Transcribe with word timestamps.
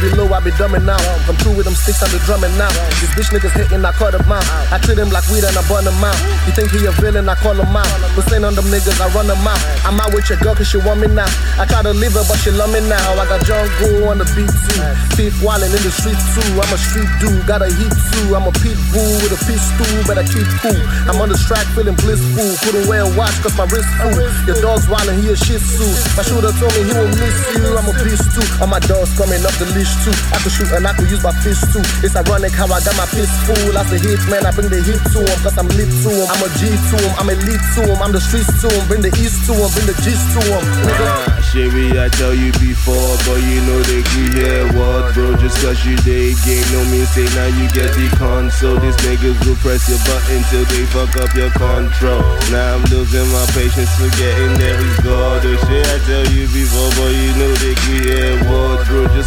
be 0.00 0.10
low, 0.16 0.28
I 0.32 0.40
dumbing 0.56 0.88
out. 0.88 1.02
I'm 1.28 1.36
through 1.40 1.56
with 1.58 1.66
them 1.66 1.74
sticks, 1.74 2.02
I'm 2.02 2.10
the 2.10 2.20
drumming 2.24 2.54
now. 2.56 2.72
These 3.00 3.12
bitch 3.14 3.30
niggas 3.34 3.54
hating, 3.54 3.84
I 3.84 3.92
cut 3.92 4.12
them 4.16 4.26
out. 4.30 4.44
I 4.72 4.78
treat 4.78 4.96
them 4.96 5.10
like 5.10 5.26
weed 5.28 5.44
and 5.44 5.56
I 5.56 5.62
burn 5.68 5.84
them 5.84 6.00
out. 6.00 6.16
You 6.48 6.52
think 6.56 6.70
he 6.72 6.86
a 6.86 6.92
villain, 6.98 7.28
I 7.28 7.34
call 7.36 7.54
him 7.54 7.74
out. 7.76 7.88
But 8.16 8.24
saying 8.28 8.44
on 8.44 8.54
them 8.54 8.66
niggas, 8.72 8.98
I 9.00 9.12
run 9.12 9.26
them 9.26 9.44
out. 9.44 9.60
I'm 9.84 10.00
out 10.00 10.14
with 10.14 10.28
your 10.30 10.38
girl 10.40 10.54
cause 10.54 10.68
she 10.68 10.78
want 10.78 11.00
me 11.00 11.08
now. 11.08 11.28
I 11.60 11.68
try 11.68 11.82
to 11.82 11.92
leave 11.92 12.16
her, 12.16 12.24
but 12.24 12.40
she 12.40 12.50
love 12.50 12.72
me 12.72 12.80
now. 12.88 13.20
I 13.20 13.28
got 13.28 13.44
jungle 13.44 14.08
on 14.08 14.18
the 14.18 14.26
beat 14.32 14.48
too. 14.48 14.80
Fifth 15.14 15.44
wildin' 15.44 15.74
in 15.74 15.82
the 15.84 15.92
street 15.92 16.18
too. 16.32 16.48
I'm 16.56 16.72
a 16.72 16.78
street 16.80 17.10
dude, 17.20 17.44
got 17.44 17.60
a 17.60 17.68
heat 17.68 17.92
too. 17.92 18.34
I'm 18.34 18.48
a 18.48 18.52
pit 18.64 18.78
bull 18.90 19.14
with 19.20 19.36
a 19.36 19.40
pistol, 19.44 19.86
better 20.08 20.24
keep 20.24 20.48
cool. 20.64 20.80
I'm 21.06 21.20
on 21.20 21.28
the 21.28 21.38
track 21.38 21.66
feeling 21.76 21.96
blissful. 22.00 22.48
Couldn't 22.64 22.88
wear 22.88 23.04
a 23.04 23.10
watch 23.12 23.36
cause 23.44 23.54
my 23.60 23.68
wrist 23.68 23.90
full. 24.00 24.16
Your 24.48 24.58
dog's 24.64 24.88
wildin', 24.88 25.20
he 25.20 25.30
a 25.30 25.36
shih 25.36 25.60
tzu. 25.60 25.86
My 26.16 26.22
shooter 26.24 26.54
told 26.56 26.72
me 26.74 26.88
he 26.88 26.92
will 26.96 27.12
miss 27.20 27.36
you. 27.52 27.68
I'm 27.76 27.86
a 27.86 27.94
beast 28.00 28.32
too. 28.32 28.46
All 28.62 28.70
my 28.70 28.80
dogs 28.80 29.12
coming 29.18 29.44
up 29.44 29.54
the 29.60 29.66
leash 29.84 29.94
too. 30.04 30.16
I 30.32 30.40
could 30.40 30.52
shoot 30.52 30.70
and 30.72 30.86
I 30.86 30.92
could 30.96 31.10
use 31.12 31.22
my 31.22 31.32
fist 31.44 31.68
too. 31.72 31.84
It's 32.00 32.16
ironic 32.16 32.52
how 32.56 32.64
I 32.72 32.80
got 32.80 32.96
my 32.96 33.04
piss 33.12 33.28
full. 33.44 33.76
As 33.76 33.92
a 33.92 33.98
hit 34.00 34.20
man, 34.32 34.48
I 34.48 34.50
bring 34.56 34.72
the 34.72 34.80
heat 34.80 35.02
to 35.12 35.20
him 35.20 35.38
cause 35.44 35.56
I'm 35.60 35.68
lit 35.76 35.92
to 35.92 36.10
him. 36.10 36.26
I'm 36.32 36.40
a 36.40 36.48
G 36.56 36.72
to 36.72 36.96
him, 36.96 37.12
I'm 37.20 37.28
elite 37.28 37.66
to 37.76 37.82
him. 37.84 37.98
I'm 38.00 38.12
the 38.12 38.20
streets 38.20 38.48
to 38.64 38.68
him, 38.72 38.82
bring 38.88 39.02
the 39.04 39.12
east 39.20 39.44
to 39.46 39.52
him, 39.52 39.68
bring 39.76 39.86
the 39.86 39.96
gist 40.00 40.24
to 40.34 40.40
him. 40.40 40.62
Nigga. 40.88 41.44
Sherry, 41.44 42.00
I 42.00 42.08
tell 42.16 42.34
you 42.34 42.50
before, 42.56 43.14
but 43.28 43.38
you 43.44 43.60
know 43.68 43.78
they 43.84 44.00
agree 44.00 44.32
hear 44.40 44.64
What, 44.74 45.14
bro? 45.14 45.36
Just 45.36 45.60
cause 45.60 45.78
you 45.84 45.96
they 46.02 46.32
game, 46.42 46.66
no 46.72 46.80
mean 46.88 47.06
say 47.12 47.28
now 47.36 47.48
you 47.52 47.68
get 47.76 47.92
the 47.94 48.08
console. 48.16 48.80
These 48.80 48.96
niggas 49.04 49.38
will 49.44 49.58
press 49.60 49.86
your 49.86 50.00
button 50.08 50.40
till 50.48 50.64
they 50.72 50.84
fuck 50.90 51.12
up 51.20 51.30
your 51.36 51.52
control. 51.54 52.24
Now 52.50 52.80
I'm 52.80 52.84
losing 52.88 53.28
my 53.30 53.44
patience, 53.52 53.92
forgetting 54.00 54.56
there 54.58 54.80
is 54.80 54.96
God. 55.04 55.42
The 55.44 55.54
shit 55.66 55.84
I 55.86 55.98
tell 56.08 56.26
you 56.32 56.46
before, 56.50 56.90
but 56.98 57.13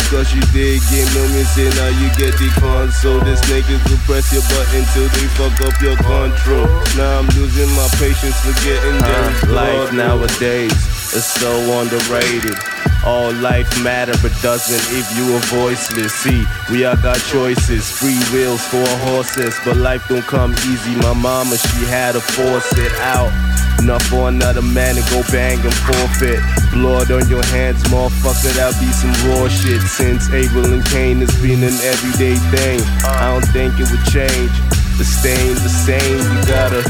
cause 0.09 0.33
you 0.33 0.41
did 0.55 0.81
game, 0.89 1.07
no 1.15 1.23
say 1.53 1.69
now 1.75 1.91
you 1.99 2.07
get 2.15 2.33
the 2.39 2.49
console. 2.59 3.19
These 3.21 3.41
niggas 3.51 3.83
will 3.89 4.01
press 4.07 4.31
your 4.31 4.43
button 4.47 4.83
till 4.93 5.09
they 5.11 5.27
fuck 5.35 5.55
up 5.67 5.75
your 5.81 5.97
control. 5.97 6.67
Now 6.95 7.19
I'm 7.19 7.27
losing 7.35 7.69
my 7.75 7.87
patience, 7.99 8.37
forgetting 8.39 8.97
there 9.03 9.23
uh, 9.23 9.31
is 9.31 9.41
God. 9.43 9.51
Life 9.51 9.93
nowadays 9.93 10.73
is 11.13 11.25
so 11.25 11.51
underrated. 11.79 12.57
All 13.05 13.31
life 13.33 13.69
matter, 13.83 14.13
but 14.21 14.33
doesn't 14.41 14.83
if 14.97 15.07
you 15.15 15.35
are 15.35 15.45
voiceless. 15.47 16.13
See, 16.13 16.43
we 16.71 16.85
all 16.85 16.97
got 16.97 17.19
choices, 17.31 17.89
free 17.89 18.19
wills 18.33 18.65
for 18.67 18.85
horses, 19.07 19.55
but 19.63 19.77
life 19.77 20.07
don't 20.07 20.25
come 20.25 20.53
easy. 20.67 20.95
My 20.95 21.13
mama, 21.13 21.57
she 21.57 21.85
had 21.85 22.13
to 22.13 22.21
force 22.21 22.71
it 22.77 22.91
out. 22.99 23.31
Enough 23.79 24.03
for 24.09 24.29
another 24.29 24.61
man 24.61 24.95
to 24.95 25.01
go 25.11 25.21
bang 25.31 25.59
and 25.59 25.73
forfeit. 25.73 26.41
Blood 26.73 27.11
on 27.11 27.29
your 27.29 27.43
hands, 27.53 27.83
motherfucker, 27.93 28.51
that 28.57 28.73
be 28.81 28.89
some 28.91 29.13
raw 29.29 29.47
shit. 29.47 29.81
Since 29.81 30.29
Abel 30.33 30.65
and 30.73 30.83
Cain, 30.87 31.21
it's 31.21 31.37
been 31.41 31.63
an 31.63 31.77
everyday 31.85 32.35
thing. 32.51 32.81
I 33.05 33.31
don't 33.31 33.47
think 33.53 33.79
it 33.79 33.87
would 33.89 34.05
change. 34.09 34.51
The 34.97 35.05
stain, 35.05 35.53
the 35.61 35.69
same, 35.69 36.17
you 36.17 36.39
gotta 36.49 36.81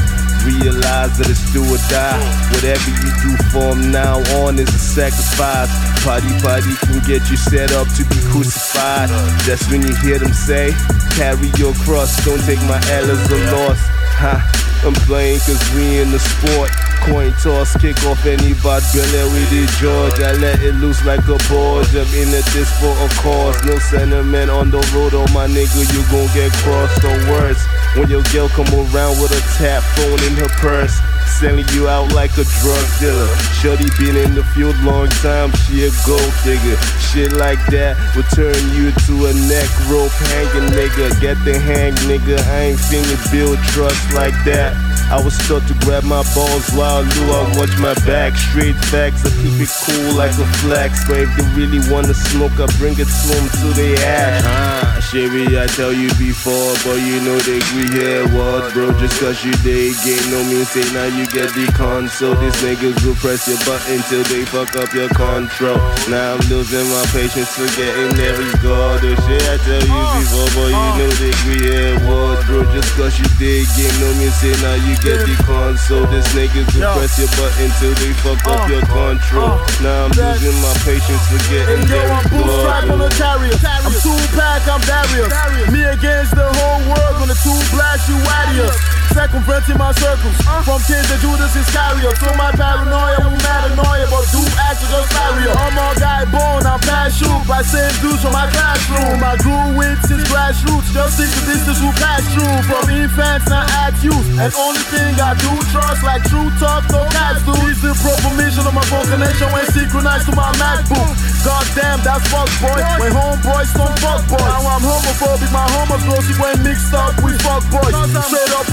realize 0.48 1.18
that 1.18 1.28
it's 1.28 1.44
do 1.52 1.60
or 1.60 1.76
die. 1.92 2.16
Whatever 2.56 2.88
you 2.88 3.10
do 3.20 3.32
from 3.52 3.92
now 3.92 4.24
on 4.40 4.58
is 4.58 4.72
a 4.72 4.80
sacrifice. 4.80 5.68
Party 6.04 6.32
party 6.40 6.72
can 6.88 7.04
get 7.04 7.28
you 7.28 7.36
set 7.36 7.72
up 7.72 7.86
to 8.00 8.02
be 8.08 8.16
crucified. 8.32 9.12
That's 9.44 9.68
when 9.70 9.82
you 9.82 9.94
hear 10.00 10.18
them 10.18 10.32
say, 10.32 10.72
carry 11.20 11.52
your 11.60 11.74
cross, 11.84 12.16
don't 12.24 12.40
take 12.48 12.60
my 12.64 12.80
L 12.88 13.10
as 13.10 13.22
a 13.30 13.38
loss. 13.52 13.97
Ha, 14.18 14.34
I'm 14.82 14.98
playing 15.06 15.38
cause 15.46 15.62
we 15.78 16.02
in 16.02 16.10
the 16.10 16.18
sport. 16.18 16.74
Coin 17.06 17.30
toss, 17.38 17.70
kick 17.78 18.02
off 18.02 18.26
any 18.26 18.50
bad 18.66 18.82
billy 18.90 19.22
with 19.30 19.46
the 19.46 19.62
George. 19.78 20.18
I 20.18 20.34
let 20.42 20.58
it 20.58 20.74
loose 20.82 21.04
like 21.06 21.22
a 21.30 21.38
ball. 21.46 21.86
Jump 21.94 22.10
in 22.18 22.26
this 22.34 22.50
for 22.82 22.90
a 22.90 23.08
cause. 23.22 23.54
No 23.62 23.78
sentiment 23.78 24.50
on 24.50 24.74
the 24.74 24.82
road, 24.90 25.14
oh 25.14 25.30
my 25.30 25.46
nigga, 25.46 25.86
you 25.94 26.02
gon' 26.10 26.26
get 26.34 26.50
crossed 26.66 26.98
or 27.06 27.14
worse. 27.30 27.62
When 27.94 28.10
your 28.10 28.26
girl 28.34 28.48
come 28.50 28.66
around 28.90 29.22
with 29.22 29.30
a 29.30 29.42
tap 29.54 29.86
phone 29.94 30.18
in 30.26 30.34
her 30.42 30.50
purse. 30.58 30.98
Selling 31.38 31.68
you 31.72 31.86
out 31.86 32.12
like 32.14 32.32
a 32.32 32.42
drug 32.42 32.84
dealer. 32.98 33.28
Shorty 33.62 33.86
been 33.96 34.16
in 34.16 34.34
the 34.34 34.42
field 34.54 34.74
long 34.82 35.08
time, 35.22 35.52
she 35.52 35.86
a 35.86 35.90
gold 36.04 36.34
digger. 36.42 36.76
Shit 36.98 37.32
like 37.34 37.64
that 37.70 37.94
will 38.16 38.26
turn 38.34 38.58
you 38.74 38.90
to 39.06 39.26
a 39.26 39.32
neck 39.46 39.70
rope 39.86 40.10
hanging 40.34 40.68
nigga. 40.74 41.20
Get 41.20 41.38
the 41.44 41.56
hang 41.56 41.94
nigga, 42.10 42.38
I 42.50 42.74
ain't 42.74 42.80
finna 42.80 43.30
build 43.30 43.58
trust 43.70 44.12
like 44.14 44.34
that. 44.46 44.87
I 45.08 45.16
was 45.24 45.32
taught 45.48 45.64
to 45.68 45.74
grab 45.80 46.04
my 46.04 46.20
balls 46.36 46.68
while 46.76 47.00
I 47.00 47.08
knew 47.08 47.32
I 47.32 47.40
watch 47.56 47.72
my 47.80 47.96
back. 48.04 48.36
Straight 48.36 48.76
facts, 48.92 49.24
I 49.24 49.32
keep 49.40 49.56
it 49.56 49.72
cool 49.88 50.12
like 50.20 50.36
a 50.36 50.44
flex. 50.60 51.00
But 51.08 51.24
if 51.24 51.30
they 51.32 51.48
really 51.56 51.80
wanna 51.88 52.12
smoke, 52.12 52.52
I 52.60 52.68
bring 52.76 52.92
it 53.00 53.08
to 53.08 53.24
them 53.32 53.44
till 53.56 53.72
they 53.72 53.96
ash. 54.04 54.44
Ah, 54.44 55.00
Sherry, 55.00 55.56
I 55.56 55.64
tell 55.72 55.96
you 55.96 56.12
before, 56.20 56.76
but 56.84 57.00
you 57.00 57.24
know 57.24 57.40
they 57.40 57.56
agree 57.56 57.88
here. 57.96 58.28
What, 58.36 58.68
bro? 58.76 58.92
Just 59.00 59.16
cause 59.16 59.40
you 59.40 59.56
did 59.64 59.96
game, 60.04 60.28
no 60.28 60.44
mean 60.44 60.68
say 60.68 60.84
now 60.92 61.08
you 61.08 61.24
get 61.32 61.56
the 61.56 61.64
console. 61.72 62.36
These 62.36 62.60
niggas 62.60 63.00
will 63.00 63.16
press 63.16 63.48
your 63.48 63.56
button 63.64 64.04
till 64.12 64.24
they 64.28 64.44
fuck 64.44 64.76
up 64.76 64.92
your 64.92 65.08
control. 65.16 65.80
Now 66.12 66.36
I'm 66.36 66.44
losing 66.52 66.84
my 66.92 67.04
patience, 67.16 67.48
forgetting 67.56 68.12
there 68.20 68.36
is 68.36 68.52
God. 68.60 69.00
The 69.00 69.16
shit 69.24 69.40
I 69.48 69.56
tell 69.64 69.84
you 69.88 70.04
before, 70.20 70.52
but 70.52 70.68
you 70.68 70.88
know 71.00 71.10
they 71.16 71.32
agree 71.32 71.64
here. 71.64 71.96
What, 72.04 72.44
bro? 72.44 72.68
Just 72.76 72.92
cause 72.92 73.16
you 73.16 73.24
did 73.40 73.64
game, 73.72 73.96
no 74.04 74.12
mean 74.20 74.28
say 74.36 74.52
now 74.60 74.76
you 74.76 74.97
get 75.02 75.26
the 75.26 75.36
console. 75.44 76.06
These 76.06 76.26
niggas 76.32 76.68
will 76.72 76.94
press 76.96 77.18
your 77.18 77.30
button 77.36 77.68
till 77.78 77.94
they 78.00 78.12
fuck 78.24 78.40
up 78.46 78.64
uh, 78.64 78.70
your 78.70 78.82
uh, 78.82 78.94
control. 78.94 79.58
Uh, 79.58 79.82
now 79.82 80.06
I'm 80.06 80.12
losing 80.14 80.58
my 80.62 80.74
patience, 80.86 81.24
forgetting 81.26 81.84
Yo, 81.84 81.92
there 81.92 82.08
I'm 82.08 82.24
bootstrap 82.30 82.90
on 82.90 82.98
the 82.98 83.10
chariot. 83.18 83.58
I'm 83.58 83.92
two 83.98 84.18
pack, 84.34 84.62
I'm 84.66 84.82
Darius. 84.86 85.30
Me 85.70 85.82
against 85.84 86.32
the 86.34 86.46
whole 86.46 86.82
world 86.86 87.14
when 87.18 87.28
the 87.28 87.38
two 87.42 87.58
blast 87.74 88.08
you 88.08 88.18
adios. 88.22 88.77
Circumventing 89.14 89.78
my 89.78 89.92
circles. 89.92 90.36
Uh. 90.46 90.62
From 90.62 90.80
kids 90.84 91.08
to 91.10 91.16
Judas 91.20 91.54
Iscariot. 91.54 92.16
So 92.18 92.30
my 92.34 92.50
paranoia 92.52 93.18
will 93.24 93.42
mad 93.42 93.72
annoy 93.72 94.08
but 94.10 94.24
do 94.32 94.40
act 94.60 94.80
to 94.80 94.86
just 94.88 95.08
barrier. 95.12 95.52
I'm 95.52 95.76
a 95.76 95.88
guy 95.98 96.24
born, 96.32 96.64
I'm 96.64 96.80
past 96.80 97.20
shoot 97.20 97.42
by 97.48 97.62
same 97.62 97.92
dudes 98.00 98.22
from 98.22 98.32
my 98.32 98.48
classroom. 98.52 99.20
I 99.20 99.36
grew 99.40 99.76
with 99.76 99.98
since 100.06 100.24
grassroots. 100.28 100.88
Just 100.92 101.18
think 101.18 101.30
the 101.34 101.42
distance 101.52 101.80
will 101.80 101.96
pass 102.00 102.24
through. 102.32 102.56
From 102.68 102.84
infants, 102.90 103.48
not 103.48 103.68
at 103.84 103.96
youth. 104.04 104.26
And 104.38 104.52
only 104.56 104.84
thing 104.92 105.16
I 105.20 105.34
do 105.38 105.52
trust, 105.72 106.02
like 106.04 106.24
true 106.28 106.48
talk, 106.60 106.84
no 106.90 107.04
cats 107.12 107.44
do. 107.44 107.54
Is 107.68 107.82
the 107.82 107.92
proper 108.00 108.32
mission 108.38 108.64
of 108.64 108.72
my 108.72 108.84
phone 108.88 109.04
connection 109.06 109.48
when 109.52 109.66
synchronized 109.72 110.26
to 110.30 110.34
my 110.34 110.48
MacBook. 110.56 111.12
God 111.44 111.66
damn, 111.74 112.00
that's 112.00 112.24
fuck 112.32 112.48
boy. 112.62 112.80
When 113.02 113.12
homeboys 113.12 113.70
don't 113.76 113.96
fuck 114.00 114.22
boys. 114.30 114.46
Now 114.46 114.62
I'm 114.64 114.82
homophobic, 114.82 115.50
my 115.52 115.66
homophobic 115.68 116.36
when 116.40 116.56
mixed 116.64 116.94
up 116.94 117.14
with 117.20 117.36
fuck 117.42 117.64
boys. 117.68 117.92
Straight 117.92 118.52
up 118.56 118.66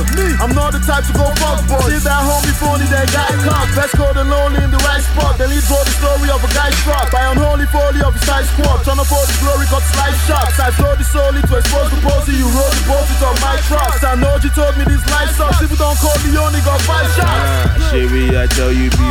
nigga. 0.00 0.40
I'm 0.40 0.54
not 0.56 0.72
the 0.72 0.80
type 0.80 1.04
to 1.04 1.12
go 1.12 1.28
fuck 1.36 1.60
boys. 1.68 1.92
See 1.92 2.00
that 2.08 2.24
homie 2.24 2.56
phony 2.56 2.88
that 2.88 3.12
got 3.12 3.28
caught. 3.44 3.68
Best 3.76 3.92
cold 3.92 4.16
and 4.16 4.30
lonely 4.32 4.64
in 4.64 4.70
the 4.72 4.80
right 4.88 5.04
spot. 5.04 5.36
Then 5.36 5.52
he 5.52 5.60
draw 5.68 5.84
the 5.84 5.92
story 6.00 6.28
of 6.32 6.40
a 6.40 6.50
guy 6.56 6.70
struck 6.80 7.12
by 7.12 7.28
unholy 7.28 7.66
folly 7.68 8.00
of 8.00 8.14
his 8.16 8.24
side 8.24 8.48
squad. 8.48 8.80
Trying 8.86 9.02
to 9.02 9.04
for 9.04 9.24
the 9.28 9.34
glory, 9.42 9.66
got 9.68 9.84
slice 9.92 10.16
shots. 10.24 10.56
I 10.56 10.70
flow 10.72 10.96
the 10.96 11.04
soul 11.04 11.32
to 11.36 11.52
expose 11.58 11.90
the 11.92 11.98
pussy. 12.00 12.38
You 12.38 12.48
roll 12.48 12.72
the 12.72 12.82
it's 13.12 13.22
on 13.22 13.36
my 13.42 13.56
trust. 13.68 14.00
I 14.06 14.14
know 14.16 14.38
you 14.40 14.50
told 14.54 14.78
me 14.78 14.84
this 14.86 15.04
life 15.10 15.34
sucks. 15.36 15.60
If 15.60 15.74
you 15.74 15.80
don't 15.80 15.98
call 15.98 16.16
me, 16.22 16.32
only 16.38 16.62
got 16.62 16.80
five 16.86 17.08
shots. 17.18 17.28
Ah, 17.28 17.90
Sherry, 17.90 18.32
I 18.38 18.46
tell 18.46 18.70
you 18.72 18.88
before, 18.88 19.01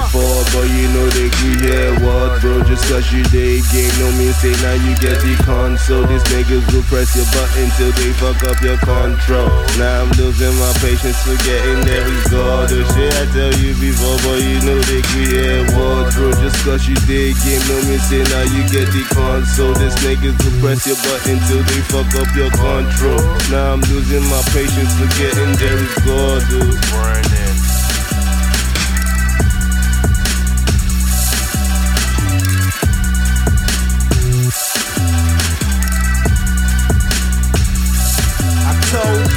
but 0.51 0.67
you 0.67 0.87
know 0.91 1.07
they 1.15 1.31
here. 1.63 1.91
What, 2.03 2.41
bro? 2.41 2.63
Just 2.67 2.83
cause 2.91 3.07
you 3.11 3.23
did 3.31 3.63
game, 3.71 3.91
no 3.99 4.11
mean 4.19 4.33
say 4.35 4.51
now 4.59 4.75
you 4.75 4.93
get 4.99 5.19
the 5.23 5.35
console. 5.43 6.03
These 6.05 6.23
niggas 6.31 6.65
will 6.71 6.83
press 6.91 7.15
your 7.15 7.27
button 7.31 7.67
till 7.79 7.91
they 7.95 8.11
fuck 8.19 8.39
up 8.43 8.59
your 8.59 8.77
control. 8.83 9.49
Now 9.79 10.03
I'm 10.03 10.11
losing 10.19 10.53
my 10.59 10.71
patience, 10.83 11.19
forgetting 11.23 11.87
there 11.87 12.07
is 12.07 12.23
God. 12.27 12.69
The 12.69 12.83
shit 12.93 13.13
I 13.15 13.25
tell 13.31 13.53
you 13.59 13.71
before, 13.79 14.19
but 14.27 14.39
you 14.43 14.59
know 14.67 14.79
they 14.87 14.99
agree 14.99 15.31
here. 15.31 15.63
What, 15.73 16.11
bro? 16.13 16.31
Just 16.43 16.59
cause 16.67 16.83
you 16.87 16.95
did 17.07 17.35
game, 17.41 17.63
no 17.71 17.77
mean 17.87 18.01
say 18.11 18.21
now 18.27 18.43
you 18.43 18.61
get 18.67 18.91
the 18.91 19.03
console. 19.15 19.73
These 19.79 19.95
niggas 20.03 20.35
will 20.35 20.57
press 20.59 20.83
your 20.83 20.99
button 21.07 21.39
till 21.47 21.63
they 21.63 21.81
fuck 21.87 22.11
up 22.19 22.29
your 22.35 22.51
control. 22.51 23.23
Now 23.49 23.79
I'm 23.79 23.81
losing 23.87 24.25
my 24.27 24.41
patience, 24.51 24.91
forgetting 24.99 25.55
there 25.57 25.79
is 25.79 25.95
God, 26.03 26.43
dude. 26.51 27.60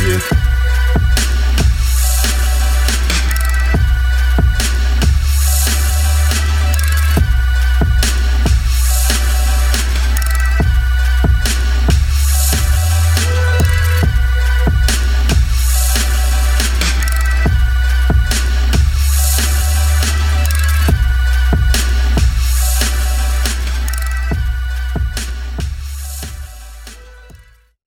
yeah. 0.06 0.43